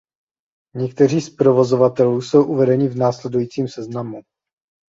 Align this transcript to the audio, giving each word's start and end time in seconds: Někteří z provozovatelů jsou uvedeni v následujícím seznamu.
Někteří 0.75 1.21
z 1.21 1.29
provozovatelů 1.35 2.21
jsou 2.21 2.43
uvedeni 2.45 2.87
v 2.87 2.95
následujícím 2.97 3.67
seznamu. 3.67 4.21